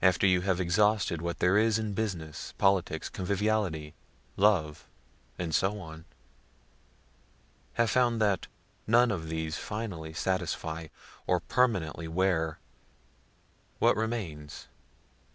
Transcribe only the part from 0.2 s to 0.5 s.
you